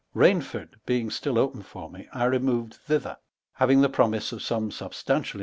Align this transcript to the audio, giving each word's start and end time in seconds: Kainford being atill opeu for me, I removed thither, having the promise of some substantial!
Kainford 0.15 0.77
being 0.87 1.09
atill 1.11 1.35
opeu 1.35 1.63
for 1.63 1.87
me, 1.87 2.07
I 2.11 2.23
removed 2.25 2.73
thither, 2.73 3.17
having 3.57 3.81
the 3.81 3.87
promise 3.89 4.31
of 4.31 4.41
some 4.41 4.71
substantial! 4.71 5.39